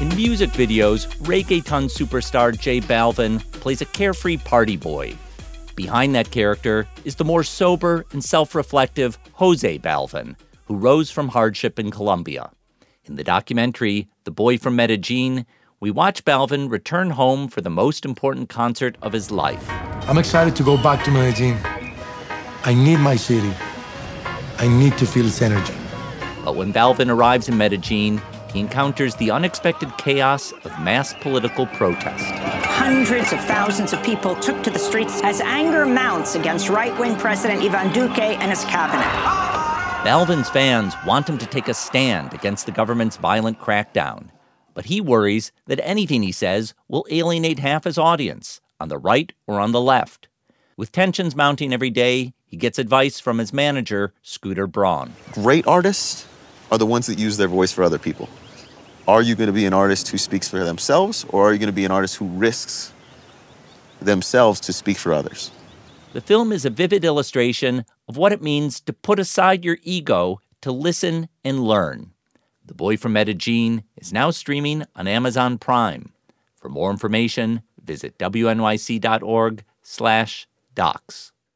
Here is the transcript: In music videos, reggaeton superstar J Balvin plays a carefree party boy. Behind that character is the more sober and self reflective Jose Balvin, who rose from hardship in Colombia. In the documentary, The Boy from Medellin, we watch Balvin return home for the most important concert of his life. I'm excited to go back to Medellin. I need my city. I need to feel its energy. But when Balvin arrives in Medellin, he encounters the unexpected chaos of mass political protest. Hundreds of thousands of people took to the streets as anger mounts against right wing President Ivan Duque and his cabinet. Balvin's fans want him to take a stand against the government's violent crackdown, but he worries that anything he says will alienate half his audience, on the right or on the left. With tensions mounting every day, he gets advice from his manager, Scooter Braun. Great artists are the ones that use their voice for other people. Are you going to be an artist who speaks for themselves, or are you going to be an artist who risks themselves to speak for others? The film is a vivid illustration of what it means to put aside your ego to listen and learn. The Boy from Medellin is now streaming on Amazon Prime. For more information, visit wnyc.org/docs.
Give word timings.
In 0.00 0.08
music 0.10 0.50
videos, 0.50 1.08
reggaeton 1.24 1.86
superstar 1.90 2.56
J 2.56 2.80
Balvin 2.80 3.40
plays 3.52 3.80
a 3.80 3.84
carefree 3.84 4.36
party 4.38 4.76
boy. 4.76 5.12
Behind 5.74 6.14
that 6.14 6.30
character 6.30 6.86
is 7.04 7.16
the 7.16 7.24
more 7.24 7.42
sober 7.42 8.04
and 8.12 8.22
self 8.24 8.54
reflective 8.54 9.18
Jose 9.32 9.80
Balvin, 9.80 10.36
who 10.66 10.76
rose 10.76 11.10
from 11.10 11.26
hardship 11.26 11.80
in 11.80 11.90
Colombia. 11.90 12.48
In 13.06 13.16
the 13.16 13.24
documentary, 13.24 14.08
The 14.22 14.30
Boy 14.30 14.56
from 14.56 14.76
Medellin, 14.76 15.44
we 15.80 15.90
watch 15.90 16.24
Balvin 16.24 16.70
return 16.70 17.10
home 17.10 17.48
for 17.48 17.60
the 17.60 17.70
most 17.70 18.04
important 18.04 18.48
concert 18.48 18.96
of 19.02 19.12
his 19.12 19.32
life. 19.32 19.64
I'm 20.08 20.18
excited 20.18 20.54
to 20.56 20.62
go 20.62 20.80
back 20.80 21.02
to 21.06 21.10
Medellin. 21.10 21.58
I 22.64 22.72
need 22.72 22.98
my 22.98 23.16
city. 23.16 23.52
I 24.58 24.68
need 24.68 24.96
to 24.98 25.06
feel 25.06 25.26
its 25.26 25.42
energy. 25.42 25.74
But 26.48 26.56
when 26.56 26.72
Balvin 26.72 27.10
arrives 27.10 27.46
in 27.50 27.58
Medellin, 27.58 28.22
he 28.54 28.60
encounters 28.60 29.14
the 29.16 29.30
unexpected 29.30 29.92
chaos 29.98 30.50
of 30.64 30.80
mass 30.80 31.12
political 31.20 31.66
protest. 31.66 32.24
Hundreds 32.64 33.34
of 33.34 33.44
thousands 33.44 33.92
of 33.92 34.02
people 34.02 34.34
took 34.36 34.62
to 34.62 34.70
the 34.70 34.78
streets 34.78 35.20
as 35.22 35.42
anger 35.42 35.84
mounts 35.84 36.36
against 36.36 36.70
right 36.70 36.98
wing 36.98 37.16
President 37.18 37.62
Ivan 37.62 37.92
Duque 37.92 38.16
and 38.40 38.48
his 38.50 38.64
cabinet. 38.64 39.04
Balvin's 40.10 40.48
fans 40.48 40.94
want 41.06 41.28
him 41.28 41.36
to 41.36 41.44
take 41.44 41.68
a 41.68 41.74
stand 41.74 42.32
against 42.32 42.64
the 42.64 42.72
government's 42.72 43.18
violent 43.18 43.60
crackdown, 43.60 44.30
but 44.72 44.86
he 44.86 45.02
worries 45.02 45.52
that 45.66 45.80
anything 45.86 46.22
he 46.22 46.32
says 46.32 46.72
will 46.88 47.04
alienate 47.10 47.58
half 47.58 47.84
his 47.84 47.98
audience, 47.98 48.62
on 48.80 48.88
the 48.88 48.96
right 48.96 49.34
or 49.46 49.60
on 49.60 49.72
the 49.72 49.82
left. 49.82 50.28
With 50.78 50.92
tensions 50.92 51.36
mounting 51.36 51.74
every 51.74 51.90
day, 51.90 52.32
he 52.46 52.56
gets 52.56 52.78
advice 52.78 53.20
from 53.20 53.36
his 53.36 53.52
manager, 53.52 54.14
Scooter 54.22 54.66
Braun. 54.66 55.12
Great 55.32 55.66
artists 55.66 56.24
are 56.70 56.78
the 56.78 56.86
ones 56.86 57.06
that 57.06 57.18
use 57.18 57.36
their 57.36 57.48
voice 57.48 57.72
for 57.72 57.82
other 57.82 57.98
people. 57.98 58.28
Are 59.06 59.22
you 59.22 59.34
going 59.34 59.46
to 59.46 59.52
be 59.52 59.64
an 59.64 59.72
artist 59.72 60.08
who 60.08 60.18
speaks 60.18 60.48
for 60.48 60.62
themselves, 60.64 61.24
or 61.30 61.48
are 61.48 61.52
you 61.52 61.58
going 61.58 61.68
to 61.68 61.72
be 61.72 61.84
an 61.86 61.90
artist 61.90 62.16
who 62.16 62.26
risks 62.26 62.92
themselves 64.00 64.60
to 64.60 64.72
speak 64.72 64.98
for 64.98 65.12
others? 65.12 65.50
The 66.12 66.20
film 66.20 66.52
is 66.52 66.64
a 66.64 66.70
vivid 66.70 67.04
illustration 67.04 67.84
of 68.06 68.16
what 68.16 68.32
it 68.32 68.42
means 68.42 68.80
to 68.80 68.92
put 68.92 69.18
aside 69.18 69.64
your 69.64 69.78
ego 69.82 70.40
to 70.62 70.72
listen 70.72 71.28
and 71.44 71.64
learn. 71.64 72.10
The 72.66 72.74
Boy 72.74 72.96
from 72.98 73.14
Medellin 73.14 73.84
is 73.96 74.12
now 74.12 74.30
streaming 74.30 74.84
on 74.94 75.08
Amazon 75.08 75.56
Prime. 75.56 76.12
For 76.56 76.68
more 76.68 76.90
information, 76.90 77.62
visit 77.82 78.18
wnyc.org/docs. 78.18 79.58